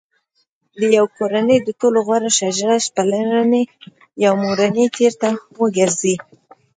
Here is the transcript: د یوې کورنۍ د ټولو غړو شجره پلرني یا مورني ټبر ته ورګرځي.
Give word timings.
د 0.79 0.81
یوې 0.97 1.11
کورنۍ 1.17 1.57
د 1.63 1.69
ټولو 1.79 1.99
غړو 2.07 2.29
شجره 2.39 2.75
پلرني 2.95 3.63
یا 4.23 4.29
مورني 4.41 4.85
ټبر 4.95 5.13
ته 5.21 5.29
ورګرځي. 5.59 6.15